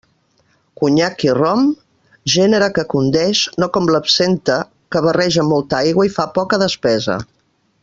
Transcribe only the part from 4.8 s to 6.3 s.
que barreja molta aigua i fa